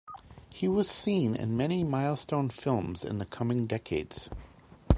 [0.51, 4.31] He was seen in many milestone films in the coming decades.